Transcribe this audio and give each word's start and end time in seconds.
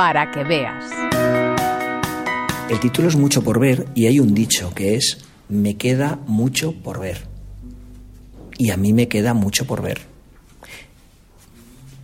para 0.00 0.30
que 0.30 0.44
veas. 0.44 0.86
El 2.70 2.80
título 2.80 3.08
es 3.08 3.16
Mucho 3.16 3.44
por 3.44 3.60
ver 3.60 3.84
y 3.94 4.06
hay 4.06 4.18
un 4.18 4.32
dicho 4.32 4.72
que 4.74 4.94
es 4.94 5.18
Me 5.50 5.76
queda 5.76 6.18
mucho 6.26 6.72
por 6.72 7.00
ver. 7.00 7.26
Y 8.56 8.70
a 8.70 8.78
mí 8.78 8.94
me 8.94 9.08
queda 9.08 9.34
mucho 9.34 9.66
por 9.66 9.82
ver. 9.82 10.00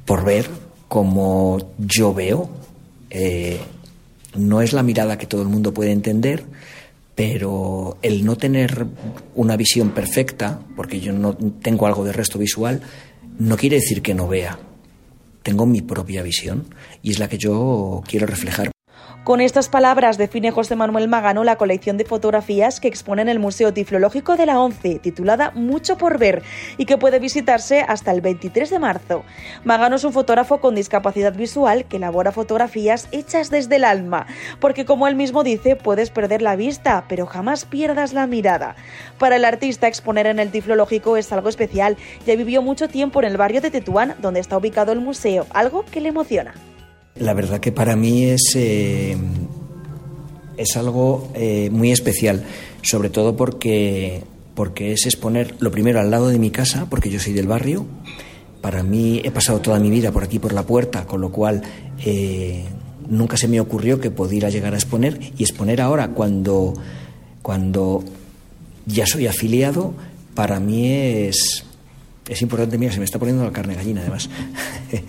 Por 0.04 0.26
ver 0.26 0.46
como 0.88 1.72
yo 1.78 2.12
veo. 2.12 2.50
Eh, 3.08 3.60
no 4.34 4.60
es 4.60 4.74
la 4.74 4.82
mirada 4.82 5.16
que 5.16 5.26
todo 5.26 5.40
el 5.40 5.48
mundo 5.48 5.72
puede 5.72 5.92
entender, 5.92 6.44
pero 7.14 7.96
el 8.02 8.26
no 8.26 8.36
tener 8.36 8.84
una 9.34 9.56
visión 9.56 9.92
perfecta, 9.92 10.60
porque 10.76 11.00
yo 11.00 11.14
no 11.14 11.34
tengo 11.34 11.86
algo 11.86 12.04
de 12.04 12.12
resto 12.12 12.38
visual, 12.38 12.82
no 13.38 13.56
quiere 13.56 13.76
decir 13.76 14.02
que 14.02 14.12
no 14.12 14.28
vea. 14.28 14.58
Tengo 15.46 15.64
mi 15.64 15.80
propia 15.80 16.24
visión 16.24 16.74
y 17.04 17.12
es 17.12 17.20
la 17.20 17.28
que 17.28 17.38
yo 17.38 18.02
quiero 18.04 18.26
reflejar. 18.26 18.75
Con 19.26 19.40
estas 19.40 19.68
palabras 19.68 20.18
define 20.18 20.52
José 20.52 20.76
Manuel 20.76 21.08
Magano 21.08 21.42
la 21.42 21.56
colección 21.56 21.96
de 21.96 22.04
fotografías 22.04 22.78
que 22.78 22.86
expone 22.86 23.22
en 23.22 23.28
el 23.28 23.40
Museo 23.40 23.74
Tiflológico 23.74 24.36
de 24.36 24.46
la 24.46 24.60
ONCE, 24.60 25.00
titulada 25.00 25.50
Mucho 25.50 25.98
por 25.98 26.16
ver, 26.16 26.44
y 26.78 26.84
que 26.84 26.96
puede 26.96 27.18
visitarse 27.18 27.80
hasta 27.80 28.12
el 28.12 28.20
23 28.20 28.70
de 28.70 28.78
marzo. 28.78 29.24
Magano 29.64 29.96
es 29.96 30.04
un 30.04 30.12
fotógrafo 30.12 30.60
con 30.60 30.76
discapacidad 30.76 31.34
visual 31.34 31.86
que 31.86 31.96
elabora 31.96 32.30
fotografías 32.30 33.08
hechas 33.10 33.50
desde 33.50 33.74
el 33.74 33.84
alma, 33.84 34.28
porque 34.60 34.84
como 34.84 35.08
él 35.08 35.16
mismo 35.16 35.42
dice, 35.42 35.74
puedes 35.74 36.10
perder 36.10 36.40
la 36.40 36.54
vista, 36.54 37.06
pero 37.08 37.26
jamás 37.26 37.64
pierdas 37.64 38.12
la 38.12 38.28
mirada. 38.28 38.76
Para 39.18 39.34
el 39.34 39.44
artista, 39.44 39.88
exponer 39.88 40.28
en 40.28 40.38
el 40.38 40.52
Tiflológico 40.52 41.16
es 41.16 41.32
algo 41.32 41.48
especial. 41.48 41.96
Ya 42.28 42.36
vivió 42.36 42.62
mucho 42.62 42.86
tiempo 42.86 43.18
en 43.18 43.26
el 43.26 43.36
barrio 43.36 43.60
de 43.60 43.72
Tetuán, 43.72 44.14
donde 44.22 44.38
está 44.38 44.56
ubicado 44.56 44.92
el 44.92 45.00
museo, 45.00 45.48
algo 45.50 45.84
que 45.84 46.00
le 46.00 46.10
emociona. 46.10 46.54
La 47.18 47.32
verdad 47.32 47.60
que 47.60 47.72
para 47.72 47.96
mí 47.96 48.24
es, 48.24 48.52
eh, 48.54 49.16
es 50.56 50.76
algo 50.76 51.30
eh, 51.34 51.70
muy 51.70 51.90
especial, 51.92 52.44
sobre 52.82 53.10
todo 53.10 53.36
porque, 53.36 54.22
porque 54.54 54.92
es 54.92 55.06
exponer 55.06 55.54
lo 55.60 55.70
primero 55.70 56.00
al 56.00 56.10
lado 56.10 56.28
de 56.28 56.38
mi 56.38 56.50
casa, 56.50 56.86
porque 56.90 57.10
yo 57.10 57.18
soy 57.20 57.32
del 57.32 57.46
barrio. 57.46 57.86
Para 58.60 58.82
mí 58.82 59.20
he 59.24 59.30
pasado 59.30 59.60
toda 59.60 59.78
mi 59.78 59.90
vida 59.90 60.12
por 60.12 60.24
aquí, 60.24 60.38
por 60.38 60.52
la 60.52 60.64
puerta, 60.64 61.06
con 61.06 61.20
lo 61.20 61.30
cual 61.30 61.62
eh, 62.04 62.64
nunca 63.08 63.36
se 63.36 63.48
me 63.48 63.60
ocurrió 63.60 64.00
que 64.00 64.10
pudiera 64.10 64.50
llegar 64.50 64.74
a 64.74 64.76
exponer 64.76 65.18
y 65.38 65.42
exponer 65.42 65.80
ahora 65.80 66.08
cuando, 66.08 66.74
cuando 67.42 68.02
ya 68.86 69.06
soy 69.06 69.26
afiliado, 69.26 69.94
para 70.34 70.60
mí 70.60 70.90
es, 70.90 71.64
es 72.28 72.42
importante, 72.42 72.78
mira, 72.78 72.92
se 72.92 72.98
me 72.98 73.04
está 73.04 73.18
poniendo 73.18 73.44
la 73.44 73.52
carne 73.52 73.74
gallina 73.74 74.00
además. 74.00 74.28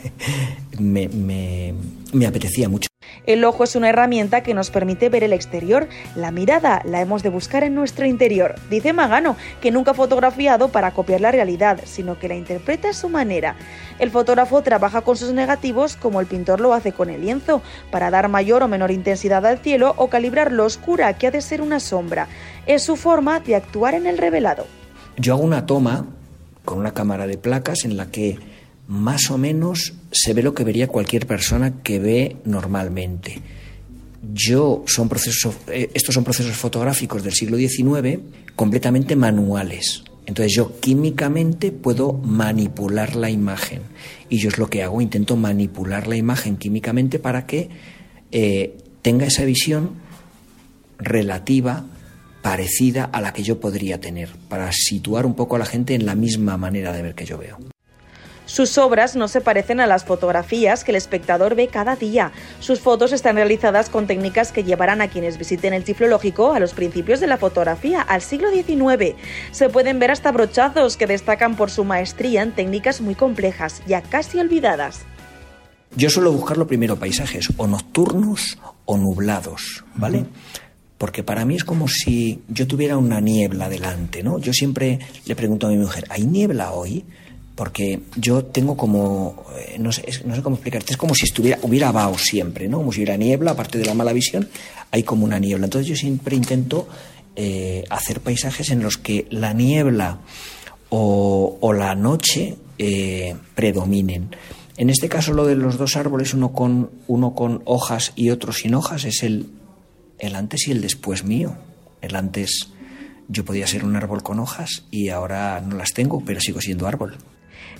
me, 0.80 1.08
me, 1.10 1.74
me 2.14 2.28
apetecía 2.28 2.70
mucho. 2.70 2.88
El 3.26 3.44
ojo 3.44 3.66
es 3.66 3.76
una 3.76 3.90
herramienta 3.90 4.42
que 4.42 4.54
nos 4.54 4.70
permite 4.70 5.10
ver 5.10 5.24
el 5.24 5.34
exterior. 5.34 5.90
La 6.16 6.32
mirada 6.32 6.82
la 6.86 7.02
hemos 7.02 7.24
de 7.24 7.30
buscar 7.30 7.64
en 7.64 7.76
nuestro 7.76 8.06
interior. 8.06 8.56
Dice 8.70 8.94
Magano 8.94 9.36
que 9.62 9.70
nunca 9.70 9.92
ha 9.92 9.96
fotografiado 9.96 10.70
para 10.70 10.92
copiar 10.92 11.20
la 11.20 11.32
realidad, 11.32 11.82
sino 11.84 12.18
que 12.18 12.30
la 12.30 12.36
interpreta 12.36 12.90
a 12.90 12.94
su 12.94 13.10
manera. 13.10 13.56
El 14.00 14.12
fotógrafo 14.12 14.62
trabaja 14.62 15.02
con 15.02 15.18
sus 15.18 15.34
negativos 15.34 15.98
como 15.98 16.22
el 16.22 16.28
pintor 16.28 16.62
lo 16.62 16.74
hace 16.74 16.94
con 16.94 17.10
el 17.10 17.22
lienzo, 17.22 17.62
para 17.92 18.10
dar 18.12 18.30
mayor 18.30 18.64
o 18.64 18.70
menor 18.70 18.92
intensidad 18.92 19.46
al 19.46 19.60
cielo 19.60 19.94
o 19.98 20.08
calibrar 20.08 20.52
lo 20.54 20.64
oscura 20.64 21.12
que 21.18 21.28
ha 21.28 21.32
de 21.32 21.42
ser 21.42 21.62
una 21.62 21.82
sombra. 21.82 22.30
Es 22.66 22.84
su 22.84 22.96
forma 22.96 23.42
de 23.42 23.56
actuar 23.56 23.94
en 23.94 24.08
el 24.08 24.18
revelado. 24.18 24.68
Yo 25.18 25.34
hago 25.34 25.44
una 25.44 25.66
toma 25.66 26.06
con 26.68 26.80
una 26.80 26.94
cámara 26.94 27.28
de 27.28 27.38
placas 27.38 27.86
en 27.86 27.96
la 27.96 28.12
que 28.12 28.38
más 28.90 29.32
o 29.32 29.38
menos 29.38 29.94
se 30.12 30.34
ve 30.34 30.44
lo 30.44 30.54
que 30.54 30.66
vería 30.66 30.90
cualquier 30.90 31.26
persona 31.26 31.82
que 31.82 31.98
ve 31.98 32.36
normalmente. 32.44 33.40
Yo 34.34 34.84
son 34.86 35.08
procesos, 35.08 35.56
eh, 35.68 35.90
estos 35.94 36.14
son 36.14 36.26
procesos 36.26 36.58
fotográficos 36.58 37.24
del 37.24 37.32
siglo 37.32 37.56
XIX 37.56 38.20
completamente 38.58 39.16
manuales. 39.16 40.04
Entonces 40.26 40.54
yo 40.54 40.78
químicamente 40.82 41.72
puedo 41.72 42.12
manipular 42.12 43.16
la 43.16 43.30
imagen 43.30 43.84
y 44.28 44.40
yo 44.40 44.50
es 44.50 44.58
lo 44.58 44.70
que 44.70 44.84
hago, 44.84 45.00
intento 45.00 45.38
manipular 45.38 46.06
la 46.06 46.18
imagen 46.18 46.58
químicamente 46.58 47.18
para 47.18 47.46
que 47.46 47.70
eh, 48.34 48.76
tenga 49.02 49.26
esa 49.26 49.46
visión 49.46 49.92
relativa 51.00 51.86
parecida 52.48 53.10
a 53.12 53.20
la 53.20 53.34
que 53.34 53.44
yo 53.44 53.60
podría 53.60 54.00
tener, 54.00 54.30
para 54.48 54.72
situar 54.72 55.26
un 55.26 55.34
poco 55.34 55.58
a 55.58 55.60
la 55.60 55.66
gente 55.66 55.96
en 55.96 56.06
la 56.06 56.16
misma 56.16 56.56
manera 56.56 56.94
de 56.94 57.02
ver 57.02 57.14
que 57.14 57.26
yo 57.26 57.38
veo. 57.38 57.58
Sus 58.46 58.78
obras 58.78 59.18
no 59.18 59.28
se 59.28 59.42
parecen 59.42 59.82
a 59.82 59.86
las 59.86 60.06
fotografías 60.06 60.86
que 60.86 60.92
el 60.92 60.96
espectador 60.96 61.56
ve 61.56 61.68
cada 61.68 61.98
día. 61.98 62.32
Sus 62.62 62.80
fotos 62.80 63.12
están 63.12 63.36
realizadas 63.36 63.90
con 63.90 64.08
técnicas 64.08 64.54
que 64.54 64.64
llevarán 64.64 65.02
a 65.02 65.10
quienes 65.10 65.38
visiten 65.38 65.74
el 65.74 65.84
Tiflológico 65.84 66.54
a 66.54 66.62
los 66.62 66.72
principios 66.74 67.20
de 67.20 67.28
la 67.28 67.38
fotografía, 67.38 68.02
al 68.02 68.22
siglo 68.22 68.50
XIX. 68.50 69.18
Se 69.52 69.68
pueden 69.68 70.00
ver 70.00 70.12
hasta 70.12 70.32
brochazos 70.32 70.96
que 70.96 71.06
destacan 71.06 71.58
por 71.58 71.70
su 71.70 71.84
maestría 71.84 72.44
en 72.44 72.54
técnicas 72.54 73.02
muy 73.02 73.16
complejas, 73.16 73.82
ya 73.88 74.02
casi 74.02 74.40
olvidadas. 74.40 75.02
Yo 75.98 76.10
suelo 76.10 76.32
buscar 76.32 76.58
lo 76.58 76.68
primero 76.68 76.96
paisajes, 76.96 77.50
o 77.58 77.68
nocturnos 77.68 78.58
o 78.86 78.98
nublados, 78.98 79.84
¿vale? 79.96 80.26
Porque 80.98 81.24
para 81.24 81.46
mí 81.46 81.56
es 81.56 81.64
como 81.64 81.88
si 81.88 82.42
yo 82.48 82.66
tuviera 82.68 82.98
una 82.98 83.22
niebla 83.22 83.70
delante, 83.70 84.24
¿no? 84.24 84.40
Yo 84.40 84.54
siempre 84.54 85.00
le 85.26 85.36
pregunto 85.36 85.68
a 85.68 85.70
mi 85.70 85.78
mujer, 85.78 86.06
¿hay 86.10 86.26
niebla 86.26 86.72
hoy? 86.72 87.06
Porque 87.56 88.02
yo 88.16 88.46
tengo 88.46 88.78
como, 88.78 89.46
eh, 89.58 89.78
no 89.80 89.92
sé, 89.92 90.04
cómo 90.44 90.56
explicarte, 90.56 90.94
es 90.94 90.98
como 90.98 91.14
si 91.16 91.26
estuviera, 91.26 91.60
hubiera 91.62 91.92
vaho 91.92 92.18
siempre, 92.18 92.68
¿no? 92.68 92.78
Como 92.78 92.92
si 92.92 93.00
hubiera 93.00 93.18
niebla, 93.18 93.52
aparte 93.52 93.78
de 93.78 93.86
la 93.86 93.94
mala 93.94 94.14
visión, 94.14 94.48
hay 94.92 95.04
como 95.04 95.26
una 95.26 95.40
niebla. 95.40 95.66
Entonces 95.66 95.88
yo 95.88 95.96
siempre 95.96 96.36
intento 96.36 96.88
eh, 97.36 97.84
hacer 97.90 98.22
paisajes 98.22 98.72
en 98.72 98.82
los 98.82 98.98
que 98.98 99.28
la 99.30 99.54
niebla 99.54 100.20
o, 100.90 101.58
o 101.62 101.74
la 101.74 101.94
noche 101.94 102.56
eh, 102.80 103.36
predominen. 103.56 104.30
En 104.78 104.92
este 104.92 105.10
caso 105.10 105.34
lo 105.34 105.46
de 105.46 105.56
los 105.56 105.78
dos 105.78 105.96
árboles, 105.96 106.34
uno 106.36 106.54
con, 106.54 106.92
uno 107.08 107.34
con 107.34 107.62
hojas 107.66 108.14
y 108.16 108.30
otro 108.30 108.54
sin 108.54 108.76
hojas, 108.76 109.06
es 109.06 109.24
el, 109.24 109.48
el 110.20 110.36
antes 110.36 110.68
y 110.68 110.72
el 110.72 110.82
después 110.82 111.24
mío. 111.24 111.58
El 112.02 112.16
antes 112.16 112.70
yo 113.28 113.46
podía 113.46 113.68
ser 113.68 113.84
un 113.84 113.96
árbol 113.96 114.24
con 114.24 114.40
hojas 114.40 114.86
y 114.92 115.10
ahora 115.10 115.62
no 115.62 115.76
las 115.76 115.94
tengo, 115.94 116.24
pero 116.26 116.40
sigo 116.40 116.62
siendo 116.62 116.88
árbol. 116.88 117.18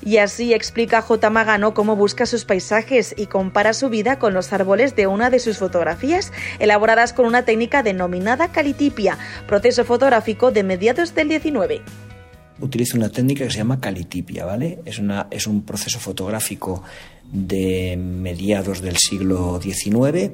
Y 0.06 0.18
así 0.18 0.54
explica 0.54 1.02
J. 1.02 1.30
Magano 1.30 1.74
cómo 1.74 1.96
busca 1.96 2.26
sus 2.26 2.46
paisajes 2.46 3.16
y 3.18 3.26
compara 3.26 3.74
su 3.74 3.90
vida 3.90 4.20
con 4.20 4.34
los 4.34 4.54
árboles 4.54 4.96
de 4.96 5.08
una 5.08 5.30
de 5.30 5.40
sus 5.40 5.58
fotografías, 5.58 6.32
elaboradas 6.60 7.14
con 7.14 7.26
una 7.26 7.46
técnica 7.46 7.84
denominada 7.84 8.52
calitipia, 8.52 9.18
proceso 9.48 9.86
fotográfico 9.86 10.52
de 10.52 10.64
mediados 10.64 11.16
del 11.16 11.30
19. 11.30 11.82
Utilizo 12.60 12.98
una 12.98 13.10
técnica 13.10 13.44
que 13.44 13.52
se 13.52 13.58
llama 13.58 13.80
calitipia, 13.80 14.46
¿vale? 14.46 14.80
Es, 14.86 15.00
una, 15.00 15.28
es 15.32 15.46
un 15.48 15.64
proceso 15.64 16.00
fotográfico 16.00 16.84
de 17.32 17.98
mediados 17.98 18.82
del 18.82 18.98
siglo 18.98 19.60
XIX 19.62 20.32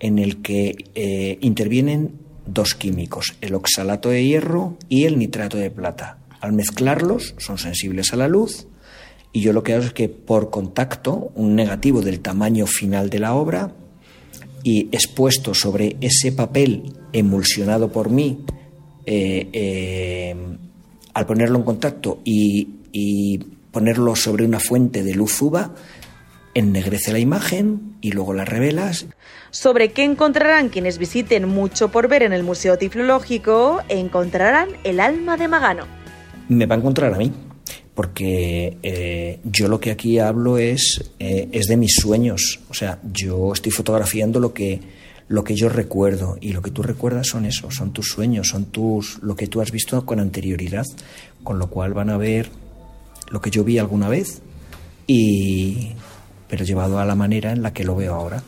en 0.00 0.18
el 0.18 0.42
que 0.42 0.76
eh, 0.94 1.38
intervienen 1.40 2.12
dos 2.46 2.74
químicos, 2.74 3.34
el 3.40 3.54
oxalato 3.54 4.08
de 4.10 4.24
hierro 4.24 4.76
y 4.88 5.04
el 5.04 5.18
nitrato 5.18 5.56
de 5.56 5.70
plata. 5.70 6.18
Al 6.40 6.52
mezclarlos 6.52 7.34
son 7.38 7.58
sensibles 7.58 8.12
a 8.12 8.16
la 8.16 8.28
luz 8.28 8.66
y 9.32 9.40
yo 9.40 9.52
lo 9.52 9.62
que 9.62 9.74
hago 9.74 9.84
es 9.84 9.92
que 9.92 10.08
por 10.08 10.50
contacto, 10.50 11.32
un 11.34 11.54
negativo 11.54 12.02
del 12.02 12.20
tamaño 12.20 12.66
final 12.66 13.10
de 13.10 13.18
la 13.18 13.34
obra 13.34 13.72
y 14.62 14.88
expuesto 14.92 15.54
sobre 15.54 15.96
ese 16.00 16.32
papel 16.32 16.92
emulsionado 17.12 17.92
por 17.92 18.10
mí, 18.10 18.44
eh, 19.04 19.48
eh, 19.52 20.36
al 21.14 21.26
ponerlo 21.26 21.58
en 21.58 21.64
contacto 21.64 22.20
y, 22.24 22.68
y 22.92 23.38
ponerlo 23.70 24.16
sobre 24.16 24.44
una 24.44 24.58
fuente 24.58 25.02
de 25.02 25.14
luz 25.14 25.40
uva, 25.42 25.74
ennegrece 26.56 27.12
la 27.12 27.18
imagen 27.18 27.96
y 28.00 28.12
luego 28.12 28.32
la 28.32 28.46
revelas. 28.46 29.06
Sobre 29.50 29.92
qué 29.92 30.04
encontrarán 30.04 30.70
quienes 30.70 30.96
visiten 30.96 31.46
mucho 31.46 31.90
por 31.90 32.08
ver 32.08 32.22
en 32.22 32.32
el 32.32 32.42
Museo 32.42 32.78
Tiflológico, 32.78 33.82
encontrarán 33.90 34.70
el 34.82 35.00
alma 35.00 35.36
de 35.36 35.48
Magano. 35.48 35.84
Me 36.48 36.64
va 36.64 36.76
a 36.76 36.78
encontrar 36.78 37.12
a 37.12 37.18
mí, 37.18 37.30
porque 37.94 38.78
eh, 38.82 39.38
yo 39.44 39.68
lo 39.68 39.78
que 39.80 39.90
aquí 39.90 40.18
hablo 40.18 40.56
es, 40.56 41.12
eh, 41.18 41.48
es 41.52 41.66
de 41.66 41.76
mis 41.76 41.94
sueños. 41.94 42.60
O 42.70 42.74
sea, 42.74 43.00
yo 43.12 43.52
estoy 43.52 43.70
fotografiando 43.70 44.40
lo 44.40 44.54
que, 44.54 44.80
lo 45.28 45.44
que 45.44 45.56
yo 45.56 45.68
recuerdo 45.68 46.38
y 46.40 46.54
lo 46.54 46.62
que 46.62 46.70
tú 46.70 46.82
recuerdas 46.82 47.26
son 47.26 47.44
eso, 47.44 47.70
son 47.70 47.92
tus 47.92 48.08
sueños, 48.08 48.48
son 48.48 48.64
tus, 48.64 49.18
lo 49.22 49.36
que 49.36 49.46
tú 49.46 49.60
has 49.60 49.72
visto 49.72 50.06
con 50.06 50.20
anterioridad, 50.20 50.86
con 51.44 51.58
lo 51.58 51.68
cual 51.68 51.92
van 51.92 52.08
a 52.08 52.16
ver 52.16 52.48
lo 53.30 53.42
que 53.42 53.50
yo 53.50 53.62
vi 53.62 53.76
alguna 53.76 54.08
vez 54.08 54.40
y 55.06 55.90
pero 56.48 56.64
llevado 56.64 56.98
a 56.98 57.04
la 57.04 57.14
manera 57.14 57.52
en 57.52 57.62
la 57.62 57.72
que 57.72 57.84
lo 57.84 57.96
veo 57.96 58.14
ahora. 58.14 58.42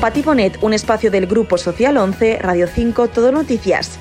Pati 0.00 0.22
Bonet, 0.22 0.58
un 0.62 0.74
espacio 0.74 1.10
del 1.10 1.26
Grupo 1.26 1.58
Social 1.58 1.96
11, 1.96 2.38
Radio 2.40 2.68
5, 2.72 3.08
Todo 3.08 3.32
Noticias. 3.32 3.98